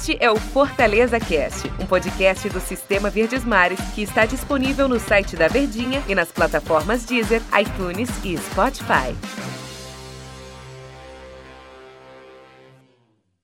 Este 0.00 0.16
é 0.18 0.30
o 0.30 0.36
Fortaleza 0.36 1.20
Cast, 1.20 1.68
um 1.78 1.84
podcast 1.86 2.48
do 2.48 2.58
Sistema 2.58 3.10
Verdes 3.10 3.44
Mares 3.44 3.78
que 3.94 4.00
está 4.00 4.24
disponível 4.24 4.88
no 4.88 4.98
site 4.98 5.36
da 5.36 5.46
Verdinha 5.46 6.02
e 6.08 6.14
nas 6.14 6.32
plataformas 6.32 7.04
Deezer, 7.04 7.42
iTunes 7.60 8.08
e 8.24 8.34
Spotify. 8.38 9.14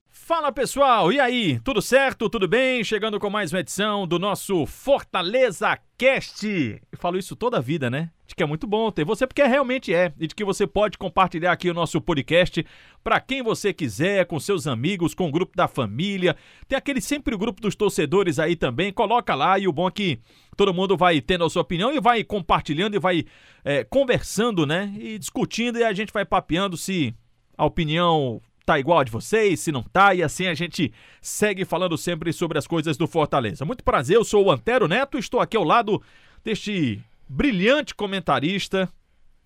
Fala 0.08 0.50
pessoal, 0.50 1.12
e 1.12 1.20
aí? 1.20 1.60
Tudo 1.60 1.82
certo? 1.82 2.30
Tudo 2.30 2.48
bem? 2.48 2.82
Chegando 2.82 3.20
com 3.20 3.28
mais 3.28 3.52
uma 3.52 3.60
edição 3.60 4.06
do 4.06 4.18
nosso 4.18 4.64
Fortaleza 4.64 5.78
Cast. 5.98 6.46
Eu 6.90 6.98
falo 6.98 7.18
isso 7.18 7.36
toda 7.36 7.58
a 7.58 7.60
vida, 7.60 7.90
né? 7.90 8.10
De 8.26 8.34
que 8.34 8.42
é 8.42 8.46
muito 8.46 8.66
bom 8.66 8.90
ter 8.90 9.04
você, 9.04 9.26
porque 9.26 9.42
realmente 9.44 9.94
é. 9.94 10.12
E 10.18 10.26
de 10.26 10.34
que 10.34 10.44
você 10.44 10.66
pode 10.66 10.98
compartilhar 10.98 11.52
aqui 11.52 11.70
o 11.70 11.74
nosso 11.74 12.00
podcast 12.00 12.66
para 13.04 13.20
quem 13.20 13.42
você 13.42 13.72
quiser, 13.72 14.26
com 14.26 14.40
seus 14.40 14.66
amigos, 14.66 15.14
com 15.14 15.28
o 15.28 15.30
grupo 15.30 15.56
da 15.56 15.68
família. 15.68 16.36
Tem 16.66 16.76
aquele 16.76 17.00
sempre 17.00 17.34
o 17.34 17.38
grupo 17.38 17.60
dos 17.60 17.76
torcedores 17.76 18.38
aí 18.38 18.56
também. 18.56 18.92
Coloca 18.92 19.34
lá 19.34 19.58
e 19.58 19.68
o 19.68 19.72
bom 19.72 19.86
é 19.86 19.92
que 19.92 20.18
todo 20.56 20.74
mundo 20.74 20.96
vai 20.96 21.20
tendo 21.20 21.44
a 21.44 21.50
sua 21.50 21.62
opinião 21.62 21.92
e 21.92 22.00
vai 22.00 22.24
compartilhando 22.24 22.96
e 22.96 22.98
vai 22.98 23.24
é, 23.64 23.84
conversando, 23.84 24.66
né? 24.66 24.92
E 24.98 25.18
discutindo 25.18 25.78
e 25.78 25.84
a 25.84 25.92
gente 25.92 26.12
vai 26.12 26.24
papeando 26.24 26.76
se 26.76 27.14
a 27.56 27.64
opinião 27.64 28.42
tá 28.66 28.80
igual 28.80 28.98
a 28.98 29.04
de 29.04 29.12
vocês, 29.12 29.60
se 29.60 29.70
não 29.70 29.84
tá, 29.84 30.12
e 30.12 30.24
assim 30.24 30.48
a 30.48 30.54
gente 30.54 30.92
segue 31.22 31.64
falando 31.64 31.96
sempre 31.96 32.32
sobre 32.32 32.58
as 32.58 32.66
coisas 32.66 32.96
do 32.96 33.06
Fortaleza. 33.06 33.64
Muito 33.64 33.84
prazer, 33.84 34.16
eu 34.16 34.24
sou 34.24 34.44
o 34.44 34.50
Antero 34.50 34.88
Neto, 34.88 35.16
estou 35.16 35.38
aqui 35.38 35.56
ao 35.56 35.62
lado 35.62 36.02
deste 36.42 37.00
brilhante 37.28 37.94
comentarista. 37.94 38.88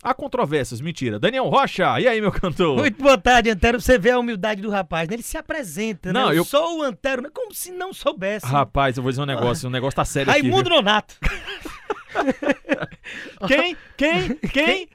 Há 0.03 0.15
controvérsias, 0.15 0.81
mentira. 0.81 1.19
Daniel 1.19 1.47
Rocha, 1.49 2.01
e 2.01 2.09
aí, 2.09 2.23
meu 2.23 2.33
cantor? 2.33 2.79
Muito 2.79 3.03
boa 3.03 3.19
tarde, 3.19 3.51
Antero. 3.51 3.79
Você 3.79 3.99
vê 3.99 4.13
a 4.13 4.19
humildade 4.19 4.63
do 4.63 4.71
rapaz, 4.71 5.07
né? 5.07 5.15
Ele 5.17 5.23
se 5.23 5.37
apresenta, 5.37 6.11
Não, 6.11 6.29
né? 6.29 6.33
Eu, 6.33 6.37
eu- 6.39 6.45
sou 6.45 6.79
o 6.79 6.83
Antero, 6.83 7.21
mas 7.23 7.33
como 7.35 7.53
se 7.55 7.71
não 7.71 7.93
soubesse. 7.93 8.47
Rapaz, 8.47 8.97
eu 8.97 9.03
vou 9.03 9.13
dizer 9.13 9.21
um 9.23 9.27
negócio, 9.27 9.69
o 9.69 9.71
negócio 9.71 9.97
tá 9.97 10.05
sério 10.07 10.33
aqui. 10.33 10.41
Raimundo? 10.41 10.71
Nonato. 10.71 11.17
Quem? 13.47 13.77
Quem? 13.97 14.35
Quem? 14.37 14.89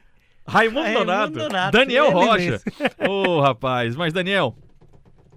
Raimundo 0.47 0.81
Raimundo 0.83 1.05
Donato. 1.05 1.33
Donato, 1.33 1.77
Daniel 1.77 2.11
Rocha. 2.11 2.61
Ô, 3.07 3.41
rapaz. 3.41 3.95
Mas, 3.95 4.13
Daniel, 4.13 4.55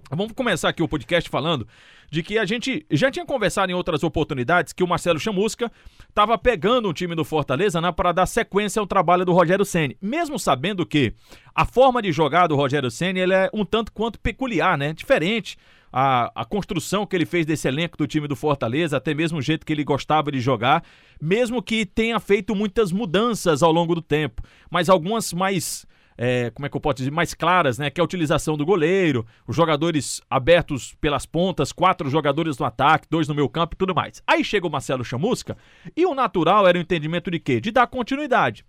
vamos 0.09 0.31
começar 0.33 0.69
aqui 0.69 0.83
o 0.83 0.87
podcast 0.87 1.29
falando 1.29 1.67
de 2.09 2.23
que 2.23 2.37
a 2.37 2.45
gente 2.45 2.85
já 2.89 3.11
tinha 3.11 3.25
conversado 3.25 3.71
em 3.71 3.75
outras 3.75 4.03
oportunidades 4.03 4.73
que 4.73 4.83
o 4.83 4.87
Marcelo 4.87 5.19
Chamusca 5.19 5.71
estava 6.07 6.37
pegando 6.37 6.89
um 6.89 6.93
time 6.93 7.15
do 7.15 7.23
Fortaleza 7.23 7.79
né, 7.79 7.91
para 7.91 8.11
dar 8.11 8.25
sequência 8.25 8.79
ao 8.79 8.87
trabalho 8.87 9.25
do 9.25 9.33
Rogério 9.33 9.65
Ceni, 9.65 9.97
mesmo 10.01 10.39
sabendo 10.39 10.85
que 10.85 11.13
a 11.53 11.65
forma 11.65 12.01
de 12.01 12.11
jogar 12.11 12.47
do 12.47 12.55
Rogério 12.55 12.89
Ceni 12.89 13.19
é 13.21 13.49
um 13.53 13.63
tanto 13.63 13.91
quanto 13.91 14.19
peculiar, 14.19 14.77
né? 14.77 14.93
Diferente. 14.93 15.57
A, 15.91 16.31
a 16.35 16.45
construção 16.45 17.03
que 17.03 17.15
ele 17.15 17.25
fez 17.25 17.47
desse 17.47 17.67
elenco 17.67 17.97
do 17.97 18.05
time 18.05 18.27
do 18.27 18.35
Fortaleza, 18.35 18.97
até 18.97 19.11
mesmo 19.13 19.39
o 19.39 19.41
jeito 19.41 19.65
que 19.65 19.73
ele 19.73 19.83
gostava 19.83 20.31
de 20.31 20.39
jogar, 20.39 20.83
mesmo 21.19 21.63
que 21.63 21.83
tenha 21.83 22.19
feito 22.19 22.53
muitas 22.53 22.91
mudanças 22.91 23.63
ao 23.63 23.71
longo 23.71 23.95
do 23.95 24.01
tempo, 24.01 24.43
mas 24.69 24.87
algumas 24.87 25.33
mais 25.33 25.87
é, 26.21 26.49
como 26.49 26.65
é 26.65 26.69
que 26.69 26.75
eu 26.75 26.81
posso 26.81 26.97
dizer, 26.97 27.11
mais 27.11 27.33
claras, 27.33 27.77
né? 27.77 27.89
Que 27.89 28.01
é 28.01 28.03
a 28.03 28.05
utilização 28.05 28.57
do 28.57 28.65
goleiro, 28.65 29.25
os 29.47 29.55
jogadores 29.55 30.21
abertos 30.29 30.93
pelas 30.99 31.25
pontas, 31.25 31.71
quatro 31.71 32.09
jogadores 32.09 32.57
no 32.57 32.65
ataque, 32.65 33.07
dois 33.09 33.25
no 33.29 33.33
meio 33.33 33.47
campo 33.47 33.73
e 33.73 33.77
tudo 33.77 33.95
mais. 33.95 34.21
Aí 34.27 34.43
chega 34.43 34.67
o 34.67 34.69
Marcelo 34.69 35.05
Chamusca 35.05 35.55
e 35.95 36.05
o 36.05 36.13
natural 36.13 36.67
era 36.67 36.77
o 36.77 36.81
entendimento 36.81 37.31
de 37.31 37.39
quê? 37.39 37.61
De 37.61 37.71
dar 37.71 37.87
continuidade. 37.87 38.65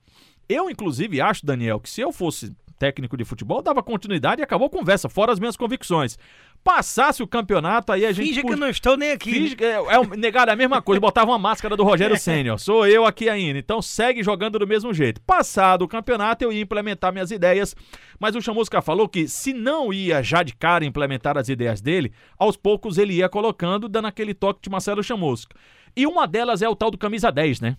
Eu, 0.48 0.70
inclusive, 0.70 1.20
acho, 1.20 1.45
Daniel, 1.45 1.81
que 1.81 1.91
se 1.91 2.01
eu 2.01 2.12
fosse 2.12 2.55
técnico 2.81 3.14
de 3.14 3.25
futebol, 3.27 3.61
dava 3.61 3.83
continuidade 3.83 4.41
e 4.41 4.42
acabou 4.42 4.67
a 4.67 4.70
conversa, 4.70 5.06
fora 5.06 5.31
as 5.31 5.39
minhas 5.39 5.55
convicções. 5.55 6.19
Passasse 6.64 7.23
o 7.23 7.27
campeonato, 7.27 7.92
aí 7.92 8.05
a 8.05 8.12
gente. 8.12 8.28
Finge 8.28 8.42
que 8.42 8.56
não 8.56 8.69
estou 8.69 8.97
nem 8.97 9.12
aqui. 9.12 9.33
Finge 9.33 9.56
é, 9.61 9.73
é 9.95 9.98
um- 9.98 10.05
negaram 10.09 10.53
a 10.53 10.56
mesma 10.56 10.83
coisa, 10.83 11.01
botava 11.01 11.31
uma 11.31 11.39
máscara 11.39 11.77
do 11.77 11.84
Rogério 11.84 12.17
Sênior. 12.20 12.58
Sou 12.58 12.86
eu 12.86 13.05
aqui 13.06 13.28
ainda. 13.28 13.58
Então 13.58 13.81
segue 13.81 14.23
jogando 14.23 14.58
do 14.58 14.67
mesmo 14.67 14.92
jeito. 14.92 15.20
Passado 15.23 15.83
o 15.83 15.89
campeonato, 15.89 16.42
eu 16.42 16.52
ia 16.52 16.61
implementar 16.63 17.13
minhas 17.13 17.30
ideias, 17.30 17.74
mas 18.18 18.35
o 18.35 18.41
Chamusca 18.42 18.80
falou 18.83 19.08
que 19.08 19.29
se 19.29 19.52
não 19.52 19.92
ia 19.92 20.23
já 20.23 20.42
de 20.42 20.55
cara 20.55 20.85
implementar 20.85 21.36
as 21.39 21.48
ideias 21.48 21.80
dele, 21.80 22.12
aos 22.39 22.57
poucos 22.57 22.98
ele 22.98 23.14
ia 23.14 23.29
colocando, 23.29 23.89
dando 23.89 24.08
aquele 24.08 24.35
toque 24.35 24.61
de 24.62 24.70
Marcelo 24.70 25.02
Chamusca. 25.02 25.55
E 25.97 26.07
uma 26.07 26.27
delas 26.27 26.61
é 26.62 26.68
o 26.68 26.77
tal 26.77 26.91
do 26.91 26.98
camisa 26.98 27.30
10, 27.33 27.61
né? 27.61 27.77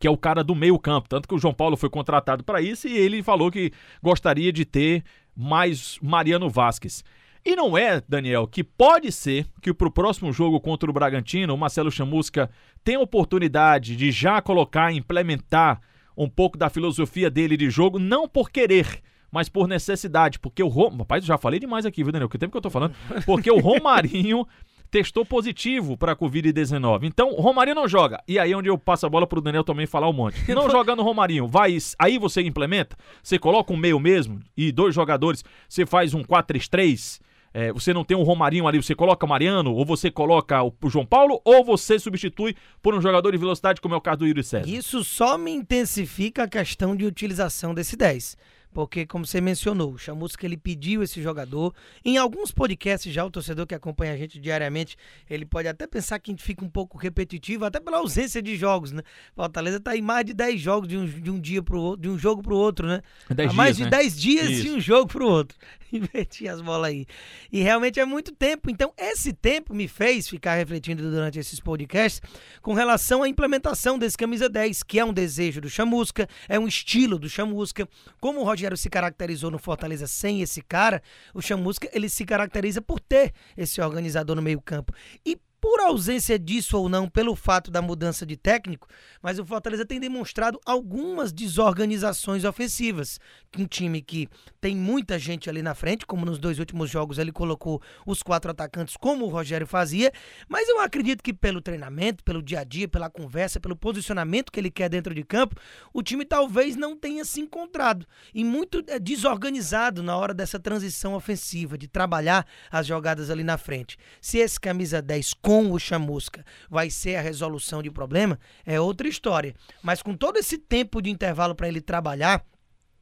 Que 0.00 0.06
é 0.06 0.10
o 0.10 0.16
cara 0.16 0.42
do 0.42 0.54
meio 0.54 0.78
campo. 0.78 1.08
Tanto 1.08 1.28
que 1.28 1.34
o 1.34 1.38
João 1.38 1.52
Paulo 1.52 1.76
foi 1.76 1.90
contratado 1.90 2.42
para 2.42 2.62
isso 2.62 2.88
e 2.88 2.96
ele 2.96 3.22
falou 3.22 3.50
que 3.50 3.70
gostaria 4.02 4.50
de 4.50 4.64
ter 4.64 5.04
mais 5.36 5.98
Mariano 6.02 6.48
Vasquez. 6.48 7.04
E 7.44 7.54
não 7.54 7.76
é, 7.76 8.02
Daniel, 8.08 8.46
que 8.46 8.64
pode 8.64 9.12
ser 9.12 9.46
que 9.62 9.72
pro 9.72 9.90
próximo 9.90 10.32
jogo 10.32 10.58
contra 10.58 10.90
o 10.90 10.92
Bragantino, 10.92 11.54
o 11.54 11.58
Marcelo 11.58 11.90
Chamusca 11.90 12.50
tenha 12.82 13.00
oportunidade 13.00 13.94
de 13.94 14.10
já 14.10 14.40
colocar, 14.40 14.92
implementar 14.92 15.80
um 16.16 16.28
pouco 16.28 16.58
da 16.58 16.70
filosofia 16.70 17.30
dele 17.30 17.56
de 17.56 17.70
jogo, 17.70 17.98
não 17.98 18.28
por 18.28 18.50
querer, 18.50 19.00
mas 19.30 19.48
por 19.48 19.68
necessidade. 19.68 20.38
Porque 20.38 20.62
o 20.62 20.68
Rom... 20.68 20.96
Rapaz, 20.98 21.24
eu 21.24 21.28
já 21.28 21.38
falei 21.38 21.60
demais 21.60 21.86
aqui, 21.86 22.02
viu, 22.02 22.12
Daniel? 22.12 22.28
Que 22.28 22.38
tempo 22.38 22.52
que 22.52 22.58
eu 22.58 22.62
tô 22.62 22.70
falando? 22.70 22.94
Porque 23.24 23.50
o 23.50 23.60
Romarinho 23.60 24.46
testou 24.90 25.24
positivo 25.24 25.96
para 25.96 26.12
a 26.12 26.16
Covid-19. 26.16 27.04
Então, 27.04 27.30
o 27.30 27.40
Romarinho 27.40 27.76
não 27.76 27.88
joga. 27.88 28.22
E 28.26 28.38
aí 28.38 28.52
é 28.52 28.56
onde 28.56 28.68
eu 28.68 28.76
passo 28.76 29.06
a 29.06 29.08
bola 29.08 29.26
pro 29.26 29.40
Daniel 29.40 29.64
também 29.64 29.86
falar 29.86 30.08
um 30.08 30.12
monte. 30.12 30.52
Não 30.52 30.68
jogando 30.70 31.00
o 31.00 31.04
Romarinho, 31.04 31.46
vai, 31.46 31.76
aí 31.98 32.18
você 32.18 32.42
implementa, 32.42 32.96
você 33.22 33.38
coloca 33.38 33.72
um 33.72 33.76
meio 33.76 34.00
mesmo 34.00 34.40
e 34.56 34.72
dois 34.72 34.94
jogadores, 34.94 35.44
você 35.68 35.86
faz 35.86 36.14
um 36.14 36.22
4-3-3, 36.22 37.20
é, 37.52 37.72
você 37.72 37.92
não 37.92 38.04
tem 38.04 38.16
um 38.16 38.22
Romarinho 38.22 38.66
ali, 38.66 38.80
você 38.80 38.94
coloca 38.94 39.26
o 39.26 39.28
Mariano, 39.28 39.72
ou 39.72 39.84
você 39.84 40.10
coloca 40.10 40.62
o, 40.62 40.72
o 40.82 40.90
João 40.90 41.04
Paulo, 41.04 41.40
ou 41.44 41.64
você 41.64 41.98
substitui 41.98 42.54
por 42.80 42.94
um 42.94 43.00
jogador 43.00 43.32
de 43.32 43.38
velocidade, 43.38 43.80
como 43.80 43.94
é 43.94 43.98
o 43.98 44.00
caso 44.00 44.18
do 44.18 44.26
Yuri 44.26 44.44
César. 44.44 44.68
Isso 44.68 45.02
só 45.02 45.36
me 45.36 45.50
intensifica 45.50 46.44
a 46.44 46.48
questão 46.48 46.94
de 46.94 47.04
utilização 47.04 47.74
desse 47.74 47.96
10. 47.96 48.36
Porque, 48.72 49.04
como 49.04 49.26
você 49.26 49.40
mencionou, 49.40 49.92
o 49.92 49.98
Chamusca 49.98 50.46
ele 50.46 50.56
pediu 50.56 51.02
esse 51.02 51.20
jogador. 51.20 51.74
Em 52.04 52.16
alguns 52.16 52.52
podcasts 52.52 53.12
já, 53.12 53.24
o 53.24 53.30
torcedor 53.30 53.66
que 53.66 53.74
acompanha 53.74 54.12
a 54.12 54.16
gente 54.16 54.38
diariamente, 54.38 54.96
ele 55.28 55.44
pode 55.44 55.66
até 55.66 55.86
pensar 55.86 56.18
que 56.18 56.30
a 56.30 56.32
gente 56.32 56.42
fica 56.42 56.64
um 56.64 56.68
pouco 56.68 56.96
repetitivo, 56.96 57.64
até 57.64 57.80
pela 57.80 57.98
ausência 57.98 58.40
de 58.40 58.56
jogos, 58.56 58.92
né? 58.92 59.02
Fortaleza 59.34 59.80
tá 59.80 59.96
em 59.96 60.02
mais 60.02 60.24
de 60.24 60.34
10 60.34 60.60
jogos 60.60 60.88
de 60.88 60.96
um, 60.96 61.04
de 61.04 61.30
um 61.30 61.40
dia 61.40 61.62
pro 61.62 61.80
outro, 61.80 62.02
de 62.02 62.08
um 62.08 62.18
jogo 62.18 62.42
pro 62.42 62.56
outro, 62.56 62.86
né? 62.86 63.02
Dez 63.28 63.50
Há 63.50 63.54
mais 63.54 63.76
dias, 63.76 63.88
de 63.88 63.96
né? 63.96 64.02
10 64.02 64.20
dias 64.20 64.50
Isso. 64.50 64.62
de 64.62 64.70
um 64.70 64.80
jogo 64.80 65.08
pro 65.08 65.26
outro. 65.26 65.58
Inverti 65.92 66.46
as 66.48 66.60
bolas 66.60 66.90
aí. 66.90 67.06
E 67.50 67.60
realmente 67.60 67.98
é 67.98 68.04
muito 68.04 68.32
tempo. 68.32 68.70
Então, 68.70 68.92
esse 68.96 69.32
tempo 69.32 69.74
me 69.74 69.88
fez 69.88 70.28
ficar 70.28 70.54
refletindo 70.54 71.02
durante 71.10 71.38
esses 71.38 71.58
podcasts 71.58 72.22
com 72.62 72.74
relação 72.74 73.22
à 73.22 73.28
implementação 73.28 73.98
desse 73.98 74.16
camisa 74.16 74.48
10, 74.48 74.82
que 74.84 74.98
é 74.98 75.04
um 75.04 75.12
desejo 75.12 75.60
do 75.60 75.68
Chamusca, 75.68 76.28
é 76.48 76.58
um 76.58 76.68
estilo 76.68 77.18
do 77.18 77.28
Chamusca. 77.28 77.88
Como 78.20 78.40
o 78.40 78.44
Rogério 78.60 78.76
se 78.76 78.90
caracterizou 78.90 79.50
no 79.50 79.58
Fortaleza 79.58 80.06
sem 80.06 80.42
esse 80.42 80.60
cara, 80.60 81.02
o 81.32 81.40
Chamusca 81.40 81.88
ele 81.94 82.10
se 82.10 82.26
caracteriza 82.26 82.82
por 82.82 83.00
ter 83.00 83.32
esse 83.56 83.80
organizador 83.80 84.36
no 84.36 84.42
meio-campo. 84.42 84.92
E 85.24 85.38
por 85.60 85.80
ausência 85.80 86.38
disso 86.38 86.78
ou 86.78 86.88
não, 86.88 87.08
pelo 87.08 87.36
fato 87.36 87.70
da 87.70 87.82
mudança 87.82 88.24
de 88.24 88.36
técnico, 88.36 88.88
mas 89.22 89.38
o 89.38 89.44
Fortaleza 89.44 89.84
tem 89.84 90.00
demonstrado 90.00 90.58
algumas 90.64 91.32
desorganizações 91.32 92.44
ofensivas. 92.44 93.20
Um 93.58 93.66
time 93.66 94.00
que 94.00 94.28
tem 94.60 94.74
muita 94.74 95.18
gente 95.18 95.50
ali 95.50 95.62
na 95.62 95.74
frente, 95.74 96.06
como 96.06 96.24
nos 96.24 96.38
dois 96.38 96.58
últimos 96.58 96.88
jogos 96.88 97.18
ele 97.18 97.32
colocou 97.32 97.82
os 98.06 98.22
quatro 98.22 98.50
atacantes, 98.50 98.96
como 98.96 99.26
o 99.26 99.28
Rogério 99.28 99.66
fazia, 99.66 100.12
mas 100.48 100.68
eu 100.68 100.80
acredito 100.80 101.22
que 101.22 101.32
pelo 101.32 101.60
treinamento, 101.60 102.24
pelo 102.24 102.42
dia 102.42 102.60
a 102.60 102.64
dia, 102.64 102.88
pela 102.88 103.10
conversa, 103.10 103.60
pelo 103.60 103.76
posicionamento 103.76 104.50
que 104.50 104.60
ele 104.60 104.70
quer 104.70 104.88
dentro 104.88 105.14
de 105.14 105.24
campo, 105.24 105.56
o 105.92 106.02
time 106.02 106.24
talvez 106.24 106.76
não 106.76 106.96
tenha 106.96 107.24
se 107.24 107.40
encontrado 107.40 108.06
e 108.34 108.44
muito 108.44 108.82
eh, 108.86 108.98
desorganizado 108.98 110.02
na 110.02 110.16
hora 110.16 110.32
dessa 110.32 110.58
transição 110.58 111.14
ofensiva, 111.14 111.76
de 111.76 111.88
trabalhar 111.88 112.46
as 112.70 112.86
jogadas 112.86 113.30
ali 113.30 113.44
na 113.44 113.58
frente. 113.58 113.98
Se 114.20 114.38
esse 114.38 114.58
camisa 114.58 115.02
10 115.02 115.34
com 115.50 115.72
o 115.72 115.80
Chamusca 115.80 116.46
vai 116.70 116.90
ser 116.90 117.16
a 117.16 117.20
resolução 117.20 117.82
de 117.82 117.90
problema, 117.90 118.38
é 118.64 118.80
outra 118.80 119.08
história. 119.08 119.52
Mas 119.82 120.00
com 120.00 120.14
todo 120.14 120.36
esse 120.36 120.56
tempo 120.56 121.02
de 121.02 121.10
intervalo 121.10 121.56
para 121.56 121.66
ele 121.66 121.80
trabalhar, 121.80 122.46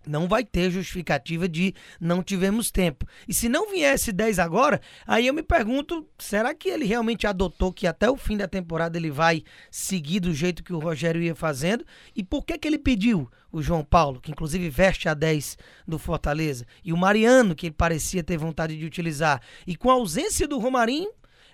não 0.06 0.26
vai 0.26 0.42
ter 0.42 0.70
justificativa 0.70 1.46
de 1.46 1.74
não 2.00 2.22
tivemos 2.22 2.70
tempo. 2.70 3.06
E 3.28 3.34
se 3.34 3.50
não 3.50 3.70
viesse 3.70 4.12
10 4.12 4.38
agora, 4.38 4.80
aí 5.06 5.26
eu 5.26 5.34
me 5.34 5.42
pergunto, 5.42 6.08
será 6.18 6.54
que 6.54 6.70
ele 6.70 6.86
realmente 6.86 7.26
adotou 7.26 7.70
que 7.70 7.86
até 7.86 8.08
o 8.08 8.16
fim 8.16 8.38
da 8.38 8.48
temporada 8.48 8.96
ele 8.96 9.10
vai 9.10 9.42
seguir 9.70 10.20
do 10.20 10.32
jeito 10.32 10.64
que 10.64 10.72
o 10.72 10.78
Rogério 10.78 11.20
ia 11.20 11.34
fazendo? 11.34 11.84
E 12.16 12.24
por 12.24 12.46
que 12.46 12.56
que 12.56 12.66
ele 12.66 12.78
pediu 12.78 13.30
o 13.52 13.60
João 13.60 13.84
Paulo, 13.84 14.22
que 14.22 14.30
inclusive 14.30 14.70
veste 14.70 15.06
a 15.06 15.12
10 15.12 15.58
do 15.86 15.98
Fortaleza, 15.98 16.64
e 16.82 16.94
o 16.94 16.96
Mariano, 16.96 17.54
que 17.54 17.66
ele 17.66 17.74
parecia 17.74 18.24
ter 18.24 18.38
vontade 18.38 18.74
de 18.74 18.86
utilizar, 18.86 19.42
e 19.66 19.76
com 19.76 19.90
a 19.90 19.94
ausência 19.94 20.48
do 20.48 20.58
Romarinho, 20.58 21.10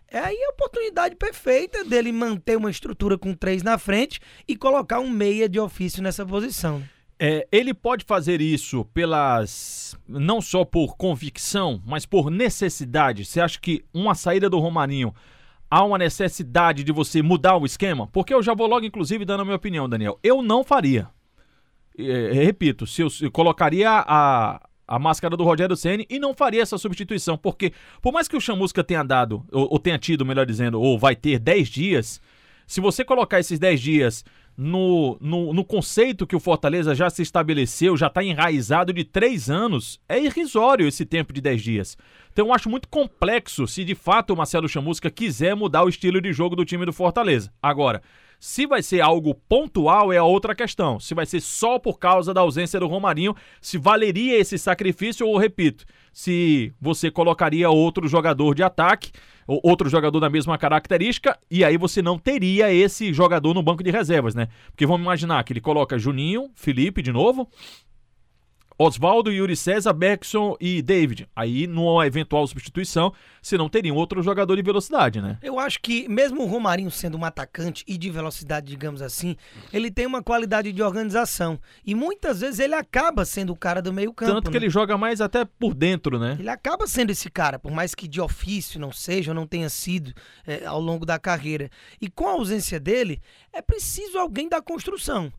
é 0.09 0.19
aí 0.19 0.45
a 0.45 0.51
oportunidade 0.51 1.17
perfeita 1.17 1.85
dele 1.85 2.13
manter 2.13 2.57
uma 2.57 2.71
estrutura 2.71 3.19
com 3.19 3.35
três 3.35 3.63
na 3.63 3.79
frente 3.79 4.21
e 4.47 4.57
colocar 4.57 5.01
um 5.01 5.11
meia 5.11 5.49
de 5.49 5.59
ofício 5.59 6.03
nessa 6.03 6.25
posição. 6.25 6.83
É, 7.19 7.47
ele 7.51 7.73
pode 7.73 8.05
fazer 8.05 8.41
isso 8.41 8.85
pelas. 8.87 9.97
não 10.07 10.41
só 10.41 10.65
por 10.65 10.97
convicção, 10.97 11.81
mas 11.87 12.05
por 12.05 12.31
necessidade. 12.31 13.25
Você 13.25 13.41
acha 13.41 13.59
que 13.61 13.85
uma 13.95 14.15
saída 14.15 14.51
do 14.51 14.59
Romarinho 14.59 15.15
há 15.71 15.85
uma 15.85 15.99
necessidade 15.99 16.83
de 16.83 16.93
você 16.93 17.23
mudar 17.23 17.57
o 17.57 17.65
esquema? 17.65 18.07
Porque 18.09 18.35
eu 18.35 18.43
já 18.43 18.55
vou 18.55 18.67
logo, 18.67 18.85
inclusive, 18.85 19.25
dando 19.25 19.41
a 19.41 19.45
minha 19.45 19.57
opinião, 19.57 19.89
Daniel. 19.89 20.19
Eu 20.23 20.43
não 20.43 20.65
faria. 20.65 21.09
É, 21.97 22.33
repito, 22.33 22.87
se 22.87 23.03
eu, 23.03 23.09
eu 23.23 23.31
colocaria 23.31 23.89
a, 23.91 24.61
a 24.87 24.99
máscara 24.99 25.37
do 25.37 25.45
Rogério 25.45 25.77
Ceni 25.77 26.07
e 26.11 26.19
não 26.19 26.35
faria 26.35 26.63
essa 26.63 26.79
substituição, 26.79 27.37
porque 27.37 27.73
por 28.03 28.13
mais 28.13 28.29
que 28.29 28.37
o 28.37 28.41
Chamusca 28.41 28.85
tenha 28.85 29.03
dado, 29.03 29.45
ou, 29.51 29.69
ou 29.73 29.79
tenha 29.79 29.99
tido, 29.99 30.25
melhor 30.25 30.47
dizendo, 30.47 30.81
ou 30.81 30.99
vai 30.99 31.17
ter 31.17 31.39
10 31.39 31.69
dias, 31.69 32.21
se 32.67 32.81
você 32.81 33.05
colocar 33.05 33.41
esses 33.41 33.59
10 33.59 33.81
dias 33.81 34.25
no, 34.57 35.19
no, 35.21 35.53
no, 35.53 35.65
conceito 35.65 36.27
que 36.27 36.37
o 36.37 36.41
Fortaleza 36.41 36.95
já 36.95 37.11
se 37.11 37.23
estabeleceu, 37.23 37.97
já 37.97 38.07
está 38.07 38.23
enraizado 38.23 38.93
de 38.93 39.05
três 39.05 39.51
anos, 39.51 40.01
é 40.09 40.21
irrisório 40.21 40.87
esse 40.87 41.05
tempo 41.05 41.33
de 41.33 41.41
10 41.41 41.63
dias. 41.63 41.99
Então 42.33 42.47
eu 42.47 42.55
acho 42.55 42.71
muito 42.71 42.89
complexo 42.89 43.67
se 43.67 43.85
de 43.85 43.95
fato 43.95 44.33
o 44.33 44.37
Marcelo 44.37 44.69
Chamusca 44.69 45.11
quiser 45.11 45.57
mudar 45.57 45.85
o 45.85 45.89
estilo 45.89 46.21
de 46.21 46.33
jogo 46.33 46.55
do 46.55 46.65
time 46.65 46.87
do 46.87 46.93
Fortaleza. 46.93 47.53
Agora, 47.61 48.01
se 48.45 48.67
vai 48.67 48.83
ser 48.83 49.01
algo 49.01 49.35
pontual 49.35 50.13
é 50.13 50.21
outra 50.21 50.55
questão. 50.55 51.01
Se 51.01 51.15
vai 51.15 51.25
ser 51.25 51.41
só 51.41 51.79
por 51.79 51.99
causa 51.99 52.35
da 52.35 52.43
ausência 52.43 52.79
do 52.79 52.87
Romarinho, 52.87 53.35
se 53.59 53.79
valeria 53.79 54.39
esse 54.39 54.59
sacrifício 54.59 55.27
ou, 55.27 55.39
repito, 55.39 55.87
se 56.13 56.71
você 56.79 57.11
colocaria 57.11 57.71
outro 57.71 58.07
jogador 58.07 58.55
de 58.55 58.63
ataque, 58.63 59.13
ou 59.47 59.61
outro 59.65 59.89
jogador 59.89 60.21
da 60.21 60.29
mesma 60.29 60.59
característica, 60.59 61.39
e 61.51 61.65
aí 61.65 61.79
você 61.79 62.03
não 62.03 62.19
teria 62.19 62.71
esse 62.71 63.15
jogador 63.15 63.55
no 63.55 63.63
banco 63.63 63.83
de 63.83 63.91
reservas, 63.91 64.35
né? 64.35 64.49
Porque 64.67 64.85
vamos 64.85 65.01
imaginar 65.01 65.43
que 65.43 65.55
ele 65.55 65.61
coloca 65.63 65.99
Juninho, 65.99 66.51
Felipe 66.55 67.01
de 67.01 67.13
novo, 67.13 67.49
Oswaldo, 68.77 69.31
Yuri 69.31 69.55
César, 69.55 69.93
Beckson 69.93 70.57
e 70.61 70.83
David. 70.83 71.29
Aí, 71.35 71.67
numa 71.67 72.07
eventual 72.07 72.45
substituição, 72.47 73.13
se 73.41 73.57
não 73.57 73.69
teriam 73.69 73.95
outro 73.95 74.21
jogador 74.21 74.57
de 74.57 74.63
velocidade, 74.63 75.21
né? 75.21 75.39
Eu 75.43 75.61
acho 75.61 75.81
que, 75.81 76.09
mesmo 76.09 76.43
o 76.43 76.47
Romarinho 76.47 76.91
sendo 76.91 77.17
um 77.17 77.25
atacante 77.25 77.85
e 77.87 77.97
de 77.97 78.11
velocidade, 78.11 78.67
digamos 78.67 79.01
assim, 79.01 79.37
ele 79.73 79.93
tem 79.93 80.07
uma 80.07 80.23
qualidade 80.23 80.73
de 80.73 80.83
organização. 80.83 81.59
E 81.87 81.95
muitas 81.95 82.41
vezes 82.41 82.59
ele 82.59 82.75
acaba 82.75 83.25
sendo 83.25 83.53
o 83.53 83.57
cara 83.57 83.81
do 83.81 83.93
meio-campo. 83.93 84.33
Tanto 84.33 84.51
que 84.51 84.59
né? 84.59 84.65
ele 84.65 84.71
joga 84.71 84.99
mais 84.99 85.21
até 85.21 85.45
por 85.45 85.73
dentro, 85.73 86.19
né? 86.19 86.37
Ele 86.39 86.51
acaba 86.51 86.87
sendo 86.89 87.11
esse 87.11 87.31
cara, 87.31 87.61
por 87.61 87.71
mais 87.71 87.95
que 87.95 88.09
de 88.09 88.21
ofício 88.21 88.81
não 88.81 88.91
seja, 88.91 89.31
ou 89.31 89.35
não 89.37 89.47
tenha 89.47 89.69
sido 89.69 90.13
é, 90.45 90.67
ao 90.67 90.81
longo 90.81 91.07
da 91.07 91.19
carreira. 91.19 91.71
E 92.01 92.11
com 92.11 92.27
a 92.27 92.33
ausência 92.33 92.81
dele, 92.81 93.23
é 93.53 93.63
preciso 93.63 94.19
alguém 94.19 94.49
da 94.49 94.61
construção. 94.61 95.33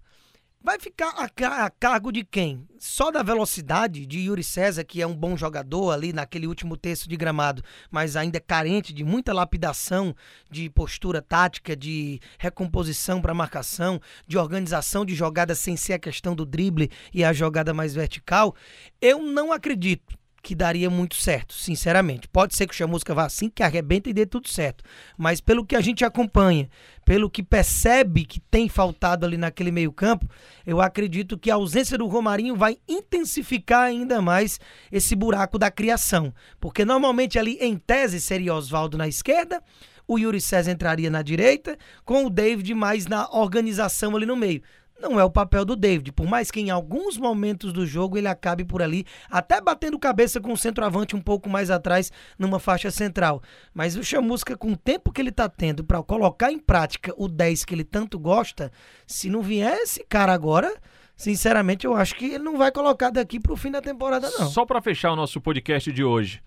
Vai 0.65 0.79
ficar 0.79 1.09
a, 1.09 1.65
a, 1.65 1.69
cargo 1.69 2.11
de 2.11 2.23
quem? 2.23 2.67
Só 2.79 3.11
da 3.11 3.21
velocidade 3.21 4.03
de 4.03 4.21
Yuri 4.21 4.43
César, 4.43 4.83
que 4.83 4.99
é 4.99 5.05
um 5.05 5.15
bom 5.15 5.37
jogador 5.37 5.91
ali 5.91 6.11
naquele 6.11 6.47
último 6.47 6.75
terço 6.75 7.07
de 7.07 7.15
gramado, 7.15 7.61
mas 7.91 8.15
ainda 8.15 8.39
carente 8.39 8.91
de 8.91 9.03
muita 9.03 9.31
lapidação 9.31 10.15
de 10.49 10.67
postura 10.71 11.21
tática, 11.21 11.75
de 11.75 12.19
recomposição 12.39 13.21
para 13.21 13.31
marcação, 13.31 14.01
de 14.25 14.39
organização 14.39 15.05
de 15.05 15.13
jogada 15.13 15.53
sem 15.53 15.77
ser 15.77 15.93
a 15.93 15.99
questão 15.99 16.33
do 16.33 16.47
drible 16.47 16.89
e 17.13 17.23
a 17.23 17.31
jogada 17.31 17.71
mais 17.71 17.93
vertical. 17.93 18.55
Eu 18.99 19.21
não 19.21 19.51
acredito 19.51 20.17
que 20.45 20.53
daria 20.53 20.91
muito 20.91 21.15
certo, 21.15 21.55
sinceramente. 21.55 22.27
Pode 22.27 22.55
ser 22.55 22.67
que 22.67 22.73
o 22.75 22.77
Chamusca 22.77 23.15
vá 23.15 23.25
assim, 23.25 23.49
que 23.49 23.63
arrebenta 23.63 24.11
e 24.11 24.13
dê 24.13 24.27
tudo 24.27 24.47
certo. 24.47 24.83
Mas 25.17 25.41
pelo 25.41 25.65
que 25.65 25.75
a 25.75 25.81
gente 25.81 26.05
acompanha, 26.05 26.69
pelo 27.03 27.31
que 27.31 27.41
percebe 27.41 28.25
que 28.25 28.39
tem 28.39 28.69
faltado 28.69 29.25
ali 29.25 29.37
naquele 29.37 29.71
meio-campo, 29.71 30.29
eu 30.63 30.79
acredito 30.79 31.35
que 31.35 31.49
a 31.49 31.55
ausência 31.55 31.97
do 31.97 32.05
Romarinho 32.05 32.55
vai 32.55 32.77
intensificar 32.87 33.85
ainda 33.85 34.21
mais 34.21 34.59
esse 34.91 35.15
buraco 35.15 35.57
da 35.57 35.71
criação. 35.71 36.31
Porque 36.59 36.85
normalmente 36.85 37.39
ali, 37.39 37.57
em 37.59 37.75
tese, 37.75 38.21
seria 38.21 38.53
Oswaldo 38.53 38.99
na 38.99 39.07
esquerda 39.07 39.63
o 40.07 40.19
Yuri 40.19 40.39
César 40.39 40.69
entraria 40.69 41.09
na 41.09 41.23
direita, 41.23 41.75
com 42.03 42.25
o 42.25 42.29
David 42.29 42.71
mais 42.75 43.07
na 43.07 43.27
organização 43.31 44.15
ali 44.15 44.27
no 44.27 44.35
meio 44.35 44.61
não 44.99 45.19
é 45.19 45.23
o 45.23 45.29
papel 45.29 45.65
do 45.65 45.75
David, 45.75 46.11
por 46.11 46.25
mais 46.25 46.49
que 46.49 46.59
em 46.59 46.69
alguns 46.69 47.17
momentos 47.17 47.73
do 47.73 47.85
jogo 47.85 48.17
ele 48.17 48.27
acabe 48.27 48.63
por 48.63 48.81
ali, 48.81 49.05
até 49.29 49.59
batendo 49.59 49.99
cabeça 49.99 50.39
com 50.39 50.53
o 50.53 50.57
centroavante 50.57 51.15
um 51.15 51.21
pouco 51.21 51.49
mais 51.49 51.69
atrás 51.69 52.11
numa 52.39 52.59
faixa 52.59 52.89
central. 52.89 53.41
Mas 53.73 53.95
o 53.95 54.03
Chamusca, 54.03 54.57
com 54.57 54.71
o 54.71 54.77
tempo 54.77 55.11
que 55.11 55.21
ele 55.21 55.29
está 55.29 55.49
tendo 55.49 55.83
para 55.83 56.01
colocar 56.01 56.51
em 56.51 56.59
prática 56.59 57.13
o 57.17 57.27
10 57.27 57.65
que 57.65 57.75
ele 57.75 57.83
tanto 57.83 58.17
gosta, 58.17 58.71
se 59.05 59.29
não 59.29 59.41
vier 59.41 59.77
esse 59.79 60.03
cara 60.05 60.33
agora, 60.33 60.73
sinceramente 61.15 61.85
eu 61.85 61.95
acho 61.95 62.15
que 62.15 62.25
ele 62.25 62.43
não 62.43 62.57
vai 62.57 62.71
colocar 62.71 63.09
daqui 63.09 63.39
para 63.39 63.53
o 63.53 63.57
fim 63.57 63.71
da 63.71 63.81
temporada 63.81 64.29
não. 64.31 64.47
Só 64.47 64.65
para 64.65 64.81
fechar 64.81 65.11
o 65.11 65.15
nosso 65.15 65.41
podcast 65.41 65.91
de 65.91 66.03
hoje, 66.03 66.41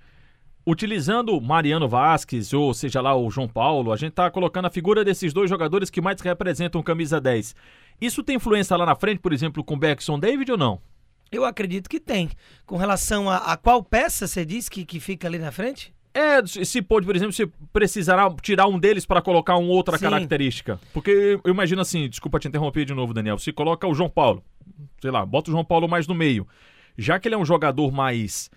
utilizando 0.67 1.41
Mariano 1.41 1.89
Vasquez, 1.89 2.53
ou 2.53 2.75
seja 2.75 3.01
lá 3.01 3.17
o 3.17 3.31
João 3.31 3.49
Paulo, 3.49 3.91
a 3.91 3.97
gente 3.97 4.11
está 4.11 4.31
colocando 4.31 4.67
a 4.67 4.71
figura 4.71 5.03
desses 5.03 5.33
dois 5.33 5.49
jogadores 5.49 5.89
que 5.89 6.01
mais 6.01 6.21
representam 6.21 6.83
camisa 6.83 7.19
10. 7.19 7.55
Isso 8.01 8.23
tem 8.23 8.37
influência 8.37 8.77
lá 8.77 8.87
na 8.87 8.95
frente, 8.95 9.19
por 9.19 9.33
exemplo, 9.33 9.65
com 9.65 9.79
Beckson 9.79 10.19
David 10.19 10.53
ou 10.53 10.59
não? 10.59 10.81
Eu 11.31 11.45
acredito 11.45 11.89
que 11.89 12.01
tem. 12.01 12.31
Com 12.65 12.77
relação 12.77 13.29
a, 13.29 13.37
a 13.37 13.57
qual 13.57 13.83
peça 13.83 14.27
você 14.27 14.45
diz 14.45 14.69
que, 14.69 14.85
que 14.85 14.99
fica 14.99 15.29
ali 15.29 15.39
na 15.39 15.53
frente? 15.53 15.93
É, 16.15 16.45
se 16.45 16.83
pode, 16.83 17.07
por 17.07 17.15
exemplo, 17.15 17.33
se 17.33 17.47
precisará 17.73 18.29
tirar 18.43 18.67
um 18.67 18.79
deles 18.79 19.05
para 19.05 19.23
colocar 19.23 19.57
uma 19.57 19.71
outra 19.71 19.99
Sim. 19.99 20.05
característica. 20.05 20.81
Porque 20.93 21.39
eu 21.45 21.51
imagino 21.53 21.81
assim, 21.81 22.09
desculpa 22.09 22.39
te 22.39 22.49
interromper 22.49 22.85
de 22.85 22.95
novo, 22.95 23.13
Daniel. 23.13 23.39
Se 23.39 23.53
coloca 23.53 23.87
o 23.87 23.95
João 23.95 24.09
Paulo, 24.09 24.43
sei 25.01 25.11
lá, 25.11 25.25
bota 25.25 25.51
o 25.51 25.53
João 25.53 25.65
Paulo 25.65 25.89
mais 25.89 26.07
no 26.07 26.15
meio. 26.15 26.49
Já 26.97 27.19
que 27.19 27.29
ele 27.29 27.35
é 27.35 27.39
um 27.39 27.45
jogador 27.45 27.93
mais 27.93 28.51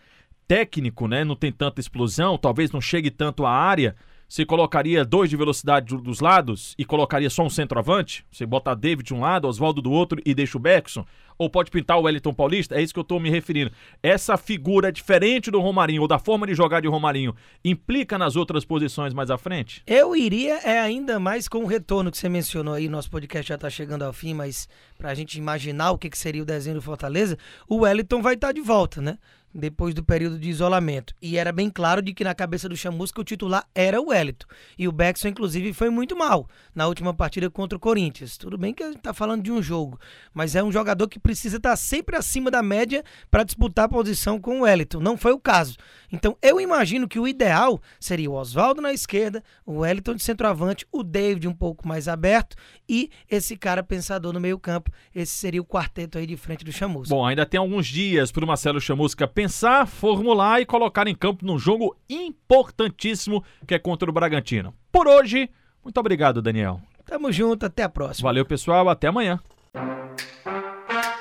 técnico, 0.48 1.08
né? 1.08 1.24
Não 1.24 1.36
tem 1.36 1.52
tanta 1.52 1.80
explosão, 1.80 2.38
talvez 2.38 2.72
não 2.72 2.82
chegue 2.82 3.12
tanto 3.12 3.46
à 3.46 3.52
área. 3.52 3.96
Você 4.32 4.46
colocaria 4.46 5.04
dois 5.04 5.30
de 5.30 5.36
velocidade 5.36 5.94
dos 5.98 6.22
lados 6.22 6.74
e 6.78 6.86
colocaria 6.86 7.30
só 7.30 7.44
um 7.44 7.50
centroavante? 7.50 8.26
Você 8.32 8.46
bota 8.46 8.74
David 8.74 9.08
de 9.08 9.14
um 9.14 9.20
lado, 9.20 9.46
Oswaldo 9.46 9.82
do 9.82 9.92
outro 9.92 10.22
e 10.26 10.34
deixa 10.34 10.58
o 10.58 10.62
Beckson? 10.62 11.06
Ou 11.38 11.50
pode 11.50 11.70
pintar 11.70 12.00
o 12.00 12.04
Wellington 12.04 12.34
Paulista? 12.34 12.76
É 12.76 12.82
isso 12.82 12.94
que 12.94 13.00
eu 13.00 13.02
estou 13.02 13.20
me 13.20 13.30
referindo. 13.30 13.74
Essa 14.02 14.38
figura 14.38 14.90
diferente 14.90 15.52
do 15.52 15.60
Romarinho 15.60 16.04
ou 16.04 16.08
da 16.08 16.18
forma 16.18 16.48
de 16.48 16.56
jogar 16.56 16.80
de 16.80 16.88
Romarinho 16.88 17.36
implica 17.66 18.18
nas 18.18 18.38
outras 18.38 18.64
posições 18.64 19.14
mais 19.14 19.30
à 19.30 19.38
frente? 19.38 19.84
Eu 19.86 20.16
iria 20.16 20.60
é 20.60 20.80
ainda 20.80 21.20
mais 21.20 21.50
com 21.50 21.66
o 21.66 21.68
retorno 21.68 22.10
que 22.10 22.18
você 22.18 22.30
mencionou 22.30 22.76
aí. 22.76 22.88
Nosso 22.88 23.12
podcast 23.12 23.50
já 23.50 23.56
está 23.56 23.70
chegando 23.70 24.04
ao 24.04 24.14
fim, 24.14 24.34
mas 24.34 24.70
para 24.98 25.10
a 25.10 25.14
gente 25.14 25.38
imaginar 25.38 25.92
o 25.92 25.98
que, 25.98 26.10
que 26.10 26.18
seria 26.18 26.42
o 26.42 26.46
desenho 26.46 26.78
do 26.78 26.82
Fortaleza, 26.82 27.38
o 27.68 27.80
Wellington 27.80 28.22
vai 28.22 28.36
estar 28.36 28.48
tá 28.48 28.54
de 28.54 28.62
volta, 28.62 29.02
né? 29.02 29.18
Depois 29.54 29.94
do 29.94 30.04
período 30.04 30.40
de 30.40 30.50
isolamento. 30.50 31.14
E 31.22 31.38
era 31.38 31.52
bem 31.52 31.70
claro 31.70 32.02
de 32.02 32.14
que 32.14 32.24
na 32.24 32.34
cabeça 32.34 32.70
do 32.70 32.76
Chamusca 32.76 33.22
o 33.22 33.24
titular 33.24 33.66
era 33.74 34.02
o 34.02 34.10
Wellington. 34.10 34.48
E 34.78 34.88
o 34.88 34.92
Beckson, 34.92 35.30
inclusive, 35.30 35.74
foi 35.74 35.90
muito 35.90 36.16
mal 36.16 36.48
na 36.74 36.88
última 36.88 37.14
partida 37.14 37.50
contra 37.50 37.78
o 37.78 37.80
Corinthians. 37.80 38.38
Tudo 38.38 38.58
bem 38.58 38.74
que 38.74 38.84
a 38.84 38.88
gente 38.88 38.98
está 38.98 39.14
falando 39.14 39.44
de 39.44 39.52
um 39.52 39.62
jogo, 39.62 40.00
mas 40.34 40.56
é 40.56 40.64
um 40.64 40.72
jogador 40.72 41.08
que 41.08 41.20
precisa 41.20 41.58
estar 41.58 41.72
tá 41.72 41.76
sempre 41.76 42.16
acima 42.16 42.50
da 42.50 42.64
média 42.64 43.04
para 43.30 43.44
disputar 43.44 43.86
a 43.86 43.90
posição 43.90 44.40
com 44.40 44.60
o 44.60 44.64
Wellington. 44.64 45.00
Não 45.00 45.18
foi 45.18 45.32
o 45.32 45.40
caso. 45.40 45.78
Então 46.12 46.38
eu 46.42 46.60
imagino 46.60 47.08
que 47.08 47.20
o 47.20 47.28
ideal 47.28 47.82
seria 48.00 48.30
o 48.30 48.34
Oswaldo 48.34 48.82
na 48.82 48.94
esquerda, 48.94 49.44
o 49.66 49.80
Wellington 49.80 50.16
de 50.16 50.24
centroavante, 50.24 50.86
o 50.92 51.04
David 51.04 51.48
um 51.48 51.54
pouco 51.54 51.88
mais 51.88 52.08
aberto 52.08 52.56
e 52.88 53.10
esse 53.30 53.56
cara 53.56 53.84
pensador 53.84 54.34
no 54.34 54.40
meio-campo. 54.40 54.92
Esse 55.14 55.34
seria 55.34 55.62
o 55.62 55.66
quarteto 55.66 56.18
aí 56.18 56.26
de 56.26 56.36
frente 56.36 56.66
do 56.66 56.72
Chamusca. 56.72 57.14
Bom, 57.14 57.26
ainda 57.26 57.46
tem 57.46 57.60
alguns 57.60 57.88
dias 57.88 58.32
para 58.32 58.44
o 58.44 58.48
Marcelo 58.48 58.82
Chamusca 58.82 59.28
pensar, 59.42 59.88
formular 59.88 60.62
e 60.62 60.66
colocar 60.68 61.08
em 61.08 61.16
campo 61.16 61.44
num 61.44 61.58
jogo 61.58 61.96
importantíssimo 62.08 63.44
que 63.66 63.74
é 63.74 63.80
contra 63.80 64.08
o 64.08 64.14
Bragantino. 64.14 64.72
Por 64.92 65.08
hoje, 65.08 65.50
muito 65.84 66.00
obrigado, 66.00 66.44
Daniel. 66.44 66.80
Tamo 67.06 67.32
junto, 67.32 67.66
até 67.66 67.82
a 67.82 67.90
próxima. 67.90 68.30
Valeu, 68.30 68.46
pessoal, 68.46 68.88
até 68.88 69.08
amanhã. 69.08 69.40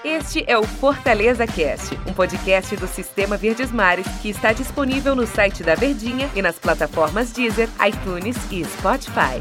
Este 0.05 0.45
é 0.47 0.59
o 0.59 0.62
Fortaleza 0.62 1.47
Cast, 1.47 1.95
um 2.07 2.12
podcast 2.12 2.77
do 2.77 2.87
Sistema 2.87 3.39
Verdes 3.39 3.73
Mares 3.73 4.07
que 4.21 4.29
está 4.29 4.53
disponível 4.53 5.17
no 5.17 5.27
site 5.27 5.62
da 5.62 5.75
Verdinha 5.75 6.29
e 6.35 6.43
nas 6.43 6.59
plataformas 6.59 7.33
Deezer, 7.33 7.71
iTunes 7.87 8.37
e 8.53 8.62
Spotify. 8.65 9.41